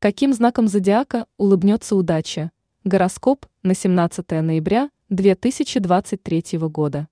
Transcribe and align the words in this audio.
Каким 0.00 0.32
знаком 0.32 0.68
зодиака 0.68 1.26
улыбнется 1.38 1.96
удача? 1.96 2.52
Гороскоп 2.84 3.46
на 3.64 3.74
17 3.74 4.30
ноября 4.30 4.90
2023 5.08 6.56
года. 6.68 7.08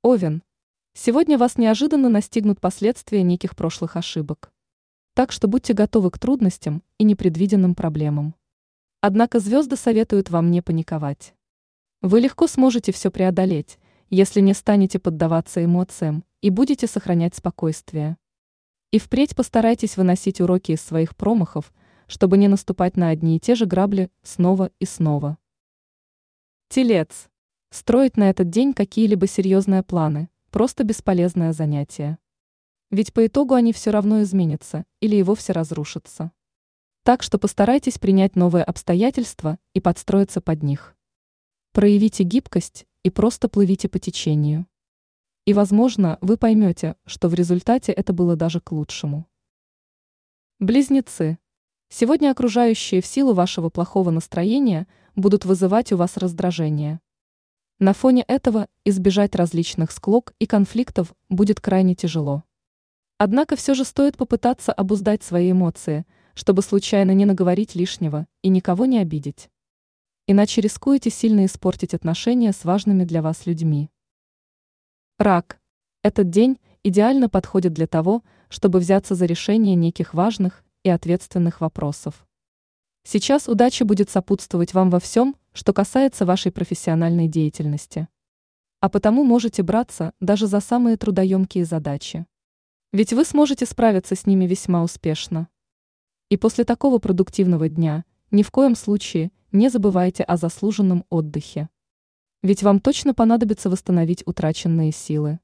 Овен. 0.00 0.42
Сегодня 0.94 1.36
вас 1.36 1.58
неожиданно 1.58 2.08
настигнут 2.08 2.58
последствия 2.58 3.22
неких 3.22 3.54
прошлых 3.54 3.96
ошибок. 3.96 4.50
Так 5.12 5.30
что 5.30 5.46
будьте 5.46 5.74
готовы 5.74 6.10
к 6.10 6.18
трудностям 6.18 6.82
и 6.96 7.04
непредвиденным 7.04 7.74
проблемам. 7.74 8.34
Однако 9.02 9.38
звезды 9.38 9.76
советуют 9.76 10.30
вам 10.30 10.50
не 10.50 10.62
паниковать. 10.62 11.34
Вы 12.00 12.20
легко 12.20 12.46
сможете 12.46 12.92
все 12.92 13.10
преодолеть, 13.10 13.78
если 14.08 14.40
не 14.40 14.54
станете 14.54 14.98
поддаваться 14.98 15.62
эмоциям 15.62 16.24
и 16.40 16.48
будете 16.48 16.86
сохранять 16.86 17.34
спокойствие. 17.34 18.16
И 18.92 18.98
впредь 18.98 19.34
постарайтесь 19.34 19.96
выносить 19.96 20.40
уроки 20.40 20.72
из 20.72 20.82
своих 20.82 21.16
промахов, 21.16 21.72
чтобы 22.06 22.36
не 22.36 22.46
наступать 22.46 22.96
на 22.96 23.08
одни 23.08 23.36
и 23.36 23.40
те 23.40 23.54
же 23.54 23.66
грабли 23.66 24.10
снова 24.22 24.70
и 24.78 24.84
снова. 24.84 25.38
Телец. 26.68 27.30
Строить 27.70 28.18
на 28.18 28.28
этот 28.28 28.50
день 28.50 28.74
какие-либо 28.74 29.26
серьезные 29.26 29.82
планы– 29.82 30.28
просто 30.50 30.84
бесполезное 30.84 31.54
занятие. 31.54 32.18
Ведь 32.90 33.14
по 33.14 33.26
итогу 33.26 33.54
они 33.54 33.72
все 33.72 33.90
равно 33.90 34.22
изменятся 34.22 34.84
или 35.00 35.16
и 35.16 35.22
вовсе 35.22 35.54
разрушатся. 35.54 36.30
Так 37.02 37.22
что 37.22 37.38
постарайтесь 37.38 37.98
принять 37.98 38.36
новые 38.36 38.62
обстоятельства 38.62 39.58
и 39.72 39.80
подстроиться 39.80 40.42
под 40.42 40.62
них. 40.62 40.94
Проявите 41.72 42.24
гибкость 42.24 42.86
и 43.02 43.08
просто 43.08 43.48
плывите 43.48 43.88
по 43.88 43.98
течению. 43.98 44.66
И, 45.44 45.54
возможно, 45.54 46.18
вы 46.20 46.36
поймете, 46.36 46.94
что 47.04 47.28
в 47.28 47.34
результате 47.34 47.90
это 47.90 48.12
было 48.12 48.36
даже 48.36 48.60
к 48.60 48.70
лучшему. 48.70 49.26
Близнецы. 50.60 51.38
Сегодня 51.88 52.30
окружающие 52.30 53.02
в 53.02 53.06
силу 53.06 53.34
вашего 53.34 53.68
плохого 53.68 54.10
настроения 54.10 54.86
будут 55.16 55.44
вызывать 55.44 55.90
у 55.90 55.96
вас 55.96 56.16
раздражение. 56.16 57.00
На 57.80 57.92
фоне 57.92 58.22
этого 58.28 58.68
избежать 58.84 59.34
различных 59.34 59.90
склок 59.90 60.32
и 60.38 60.46
конфликтов 60.46 61.12
будет 61.28 61.60
крайне 61.60 61.96
тяжело. 61.96 62.44
Однако 63.18 63.56
все 63.56 63.74
же 63.74 63.84
стоит 63.84 64.16
попытаться 64.16 64.72
обуздать 64.72 65.24
свои 65.24 65.50
эмоции, 65.50 66.06
чтобы 66.34 66.62
случайно 66.62 67.10
не 67.10 67.24
наговорить 67.24 67.74
лишнего 67.74 68.28
и 68.42 68.48
никого 68.48 68.84
не 68.84 69.00
обидеть. 69.00 69.50
Иначе 70.28 70.60
рискуете 70.60 71.10
сильно 71.10 71.44
испортить 71.46 71.94
отношения 71.94 72.52
с 72.52 72.64
важными 72.64 73.02
для 73.02 73.20
вас 73.22 73.44
людьми. 73.46 73.90
Рак. 75.18 75.60
Этот 76.02 76.30
день 76.30 76.58
идеально 76.82 77.28
подходит 77.28 77.72
для 77.72 77.86
того, 77.86 78.24
чтобы 78.48 78.80
взяться 78.80 79.14
за 79.14 79.26
решение 79.26 79.76
неких 79.76 80.14
важных 80.14 80.64
и 80.82 80.88
ответственных 80.88 81.60
вопросов. 81.60 82.26
Сейчас 83.04 83.46
удача 83.48 83.84
будет 83.84 84.10
сопутствовать 84.10 84.74
вам 84.74 84.90
во 84.90 84.98
всем, 84.98 85.36
что 85.52 85.72
касается 85.72 86.24
вашей 86.24 86.50
профессиональной 86.50 87.28
деятельности. 87.28 88.08
А 88.80 88.88
потому 88.88 89.22
можете 89.22 89.62
браться 89.62 90.12
даже 90.18 90.46
за 90.46 90.60
самые 90.60 90.96
трудоемкие 90.96 91.64
задачи. 91.64 92.26
Ведь 92.92 93.12
вы 93.12 93.24
сможете 93.24 93.64
справиться 93.64 94.16
с 94.16 94.26
ними 94.26 94.46
весьма 94.46 94.82
успешно. 94.82 95.48
И 96.30 96.36
после 96.36 96.64
такого 96.64 96.98
продуктивного 96.98 97.68
дня 97.68 98.04
ни 98.30 98.42
в 98.42 98.50
коем 98.50 98.74
случае 98.74 99.30
не 99.52 99.68
забывайте 99.68 100.24
о 100.24 100.36
заслуженном 100.36 101.04
отдыхе. 101.10 101.68
Ведь 102.42 102.64
вам 102.64 102.80
точно 102.80 103.14
понадобится 103.14 103.70
восстановить 103.70 104.26
утраченные 104.26 104.90
силы. 104.90 105.38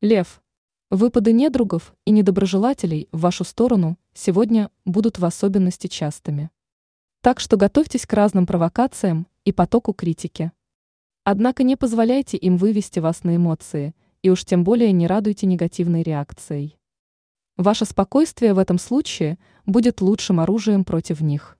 Лев. 0.00 0.42
Выпады 0.90 1.32
недругов 1.32 1.94
и 2.04 2.10
недоброжелателей 2.10 3.08
в 3.12 3.20
вашу 3.20 3.44
сторону 3.44 3.96
сегодня 4.12 4.72
будут 4.84 5.20
в 5.20 5.24
особенности 5.24 5.86
частыми. 5.86 6.50
Так 7.20 7.38
что 7.38 7.56
готовьтесь 7.56 8.04
к 8.04 8.12
разным 8.12 8.46
провокациям 8.46 9.28
и 9.44 9.52
потоку 9.52 9.92
критики. 9.92 10.50
Однако 11.22 11.62
не 11.62 11.76
позволяйте 11.76 12.36
им 12.36 12.56
вывести 12.56 12.98
вас 12.98 13.22
на 13.22 13.36
эмоции, 13.36 13.94
и 14.22 14.30
уж 14.30 14.44
тем 14.44 14.64
более 14.64 14.90
не 14.90 15.06
радуйте 15.06 15.46
негативной 15.46 16.02
реакцией. 16.02 16.80
Ваше 17.56 17.84
спокойствие 17.84 18.54
в 18.54 18.58
этом 18.58 18.78
случае 18.78 19.38
будет 19.66 20.00
лучшим 20.00 20.40
оружием 20.40 20.84
против 20.84 21.20
них. 21.20 21.56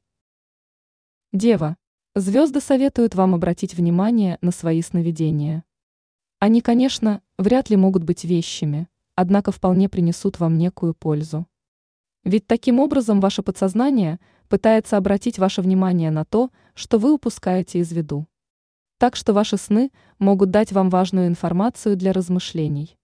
Дева. 1.32 1.76
Звезды 2.16 2.60
советуют 2.60 3.14
вам 3.14 3.36
обратить 3.36 3.74
внимание 3.74 4.36
на 4.40 4.50
свои 4.50 4.82
сновидения. 4.82 5.62
Они, 6.40 6.60
конечно, 6.60 7.22
вряд 7.38 7.70
ли 7.70 7.76
могут 7.76 8.02
быть 8.02 8.24
вещами, 8.24 8.88
однако 9.14 9.52
вполне 9.52 9.88
принесут 9.88 10.40
вам 10.40 10.58
некую 10.58 10.92
пользу. 10.92 11.46
Ведь 12.24 12.48
таким 12.48 12.80
образом 12.80 13.20
ваше 13.20 13.44
подсознание 13.44 14.18
пытается 14.48 14.96
обратить 14.96 15.38
ваше 15.38 15.62
внимание 15.62 16.10
на 16.10 16.24
то, 16.24 16.50
что 16.74 16.98
вы 16.98 17.12
упускаете 17.12 17.78
из 17.78 17.92
виду. 17.92 18.26
Так 18.98 19.14
что 19.14 19.32
ваши 19.32 19.56
сны 19.56 19.92
могут 20.18 20.50
дать 20.50 20.72
вам 20.72 20.90
важную 20.90 21.28
информацию 21.28 21.96
для 21.96 22.12
размышлений. 22.12 22.98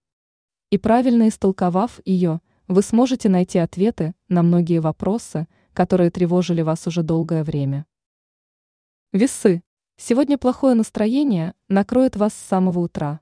И 0.71 0.79
правильно 0.79 1.29
истолковав 1.29 2.01
ее, 2.05 2.41
вы 2.67 2.83
сможете 2.83 3.29
найти 3.29 3.61
ответы 3.61 4.15
на 4.29 4.43
многие 4.43 4.81
вопросы, 4.81 5.47
которые 5.75 6.11
тревожили 6.11 6.63
вас 6.63 6.89
уже 6.89 7.05
долгое 7.05 7.45
время. 7.45 7.87
Весы. 9.17 9.63
Сегодня 9.97 10.37
плохое 10.37 10.75
настроение 10.75 11.55
накроет 11.69 12.17
вас 12.17 12.35
с 12.35 12.49
самого 12.49 12.81
утра. 12.81 13.21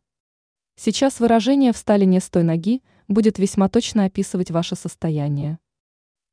Сейчас 0.74 1.20
выражение 1.20 1.72
«встали 1.72 2.04
не 2.04 2.18
с 2.18 2.28
той 2.28 2.42
ноги» 2.42 2.82
будет 3.06 3.38
весьма 3.38 3.68
точно 3.68 4.06
описывать 4.06 4.50
ваше 4.50 4.74
состояние. 4.74 5.60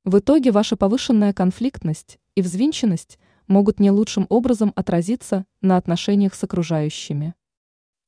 В 0.04 0.18
итоге 0.18 0.52
ваша 0.52 0.78
повышенная 0.78 1.32
конфликтность 1.32 2.18
и 2.34 2.42
взвинченность 2.42 3.20
могут 3.46 3.80
не 3.80 3.92
лучшим 3.92 4.26
образом 4.30 4.74
отразиться 4.76 5.46
на 5.62 5.78
отношениях 5.78 6.34
с 6.34 6.44
окружающими. 6.44 7.36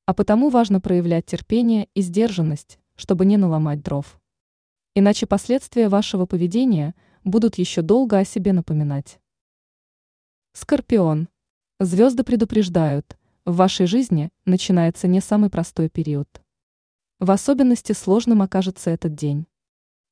А 0.07 0.15
потому 0.15 0.49
важно 0.49 0.81
проявлять 0.81 1.27
терпение 1.27 1.87
и 1.93 2.01
сдержанность, 2.01 2.79
чтобы 2.95 3.27
не 3.27 3.37
наломать 3.37 3.83
дров. 3.83 4.19
Иначе 4.95 5.27
последствия 5.27 5.87
вашего 5.87 6.25
поведения 6.25 6.95
будут 7.23 7.59
еще 7.59 7.83
долго 7.83 8.17
о 8.17 8.25
себе 8.25 8.53
напоминать. 8.53 9.19
Скорпион. 10.53 11.27
Звезды 11.85 12.23
предупреждают, 12.23 13.17
в 13.43 13.57
вашей 13.57 13.87
жизни 13.87 14.29
начинается 14.45 15.09
не 15.09 15.19
самый 15.19 15.49
простой 15.49 15.89
период. 15.89 16.29
В 17.19 17.29
особенности 17.29 17.91
сложным 17.91 18.41
окажется 18.41 18.89
этот 18.89 19.15
день. 19.15 19.47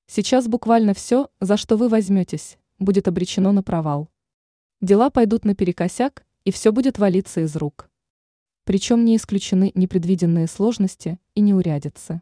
Сейчас 0.05 0.49
буквально 0.49 0.93
все, 0.93 1.29
за 1.39 1.55
что 1.55 1.77
вы 1.77 1.87
возьметесь, 1.87 2.57
будет 2.77 3.07
обречено 3.07 3.53
на 3.53 3.63
провал. 3.63 4.09
Дела 4.81 5.09
пойдут 5.09 5.45
наперекосяк, 5.45 6.25
и 6.43 6.51
все 6.51 6.73
будет 6.73 6.99
валиться 6.99 7.39
из 7.39 7.55
рук. 7.55 7.89
Причем 8.65 9.05
не 9.05 9.15
исключены 9.15 9.71
непредвиденные 9.73 10.47
сложности 10.47 11.21
и 11.35 11.39
неурядицы. 11.39 12.21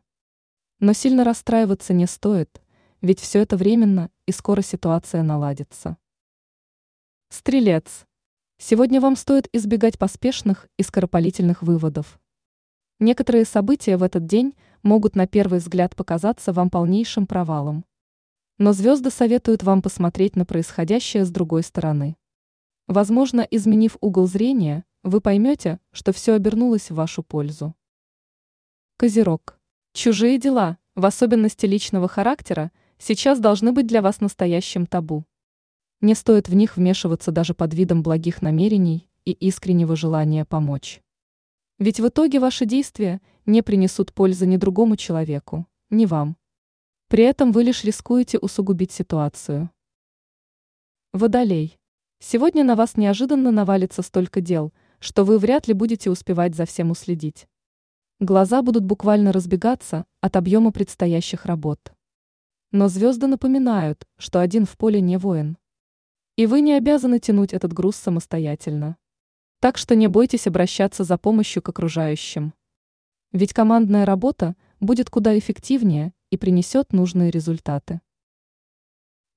Но 0.80 0.94
сильно 0.94 1.24
расстраиваться 1.24 1.94
не 1.94 2.06
стоит, 2.06 2.62
ведь 3.02 3.20
все 3.20 3.40
это 3.40 3.58
временно, 3.58 4.12
и 4.28 4.32
скоро 4.32 4.62
ситуация 4.62 5.24
наладится. 5.24 5.98
Стрелец. 7.30 8.06
Сегодня 8.62 9.00
вам 9.00 9.16
стоит 9.16 9.48
избегать 9.54 9.98
поспешных 9.98 10.68
и 10.78 10.84
скоропалительных 10.84 11.64
выводов. 11.64 12.20
Некоторые 13.00 13.46
события 13.46 13.96
в 13.96 14.04
этот 14.04 14.26
день 14.26 14.54
могут 14.84 15.16
на 15.16 15.28
первый 15.28 15.60
взгляд 15.60 15.96
показаться 15.96 16.52
вам 16.52 16.70
полнейшим 16.70 17.26
провалом. 17.26 17.86
Но 18.58 18.74
звезды 18.74 19.12
советуют 19.12 19.64
вам 19.64 19.82
посмотреть 19.82 20.36
на 20.36 20.44
происходящее 20.46 21.24
с 21.24 21.32
другой 21.32 21.64
стороны. 21.64 22.18
Возможно, 22.86 23.48
изменив 23.50 23.96
угол 24.02 24.28
зрения, 24.28 24.84
вы 25.04 25.22
поймете, 25.22 25.80
что 25.92 26.12
все 26.12 26.34
обернулось 26.34 26.92
в 26.92 26.96
вашу 26.96 27.24
пользу. 27.24 27.74
Козерог. 28.98 29.58
Чужие 29.94 30.38
дела, 30.38 30.78
в 30.96 31.06
особенности 31.06 31.66
личного 31.66 32.10
характера, 32.10 32.74
сейчас 32.98 33.40
должны 33.40 33.72
быть 33.72 33.88
для 33.88 34.02
вас 34.02 34.20
настоящим 34.20 34.86
табу. 34.86 35.24
Не 36.02 36.16
стоит 36.16 36.48
в 36.48 36.54
них 36.54 36.78
вмешиваться 36.78 37.32
даже 37.32 37.54
под 37.54 37.74
видом 37.74 38.04
благих 38.04 38.42
намерений 38.42 39.10
и 39.26 39.32
искреннего 39.32 39.98
желания 39.98 40.46
помочь. 40.46 41.02
Ведь 41.78 42.00
в 42.00 42.08
итоге 42.08 42.40
ваши 42.40 42.66
действия 42.66 43.20
не 43.46 43.62
принесут 43.62 44.14
пользы 44.14 44.46
ни 44.46 44.56
другому 44.56 44.96
человеку, 44.96 45.68
ни 45.90 46.06
вам. 46.06 46.38
При 47.10 47.24
этом 47.24 47.52
вы 47.52 47.64
лишь 47.64 47.84
рискуете 47.84 48.38
усугубить 48.38 48.92
ситуацию. 48.92 49.72
Водолей. 51.12 51.78
Сегодня 52.20 52.64
на 52.64 52.76
вас 52.76 52.96
неожиданно 52.96 53.52
навалится 53.52 54.02
столько 54.02 54.42
дел, 54.42 54.74
что 55.00 55.26
вы 55.26 55.38
вряд 55.38 55.68
ли 55.68 55.74
будете 55.74 56.10
успевать 56.10 56.56
за 56.56 56.66
всем 56.66 56.92
уследить. 56.92 57.48
Глаза 58.20 58.62
будут 58.62 58.84
буквально 58.84 59.32
разбегаться 59.32 60.06
от 60.22 60.36
объема 60.36 60.72
предстоящих 60.72 61.46
работ. 61.46 61.94
Но 62.72 62.90
звезды 62.90 63.28
напоминают, 63.28 64.06
что 64.18 64.40
один 64.40 64.66
в 64.66 64.78
поле 64.78 65.02
не 65.02 65.18
воин. 65.18 65.58
И 66.40 66.46
вы 66.46 66.62
не 66.62 66.72
обязаны 66.72 67.20
тянуть 67.20 67.52
этот 67.52 67.74
груз 67.74 67.98
самостоятельно. 67.98 68.96
Так 69.60 69.78
что 69.78 69.94
не 69.94 70.08
бойтесь 70.08 70.48
обращаться 70.48 71.04
за 71.04 71.18
помощью 71.18 71.62
к 71.62 71.68
окружающим. 71.68 72.54
Ведь 73.34 73.52
командная 73.52 74.06
работа 74.06 74.56
будет 74.80 75.10
куда 75.10 75.38
эффективнее 75.38 76.14
и 76.30 76.38
принесет 76.38 76.94
нужные 76.94 77.30
результаты. 77.30 78.00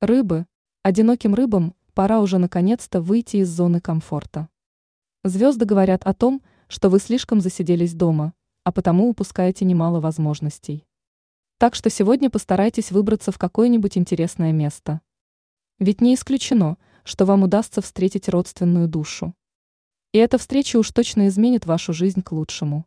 Рыбы. 0.00 0.46
Одиноким 0.84 1.34
рыбам 1.34 1.75
пора 1.93 2.20
уже 2.20 2.38
наконец-то 2.38 3.00
выйти 3.00 3.38
из 3.38 3.48
зоны 3.48 3.81
комфорта. 3.81 4.48
Звезды 5.25 5.64
говорят 5.64 6.05
о 6.05 6.14
том, 6.14 6.40
что 6.69 6.88
вы 6.88 7.00
слишком 7.00 7.40
засиделись 7.40 7.94
дома, 7.94 8.32
а 8.62 8.70
потому 8.70 9.08
упускаете 9.08 9.64
немало 9.64 9.98
возможностей. 9.98 10.87
Так 11.58 11.75
что 11.75 11.90
сегодня 11.90 12.31
постарайтесь 12.31 12.93
выбраться 12.93 13.32
в 13.32 13.38
какое-нибудь 13.38 13.98
интересное 13.98 14.52
место. 14.52 15.00
Ведь 15.81 16.00
не 16.00 16.14
исключено, 16.14 16.76
что 17.04 17.25
вам 17.25 17.43
удастся 17.43 17.81
встретить 17.81 18.28
родственную 18.28 18.88
душу. 18.88 19.34
И 20.12 20.19
эта 20.19 20.38
встреча 20.38 20.76
уж 20.76 20.90
точно 20.90 21.28
изменит 21.28 21.66
вашу 21.66 21.93
жизнь 21.93 22.22
к 22.22 22.32
лучшему. 22.32 22.87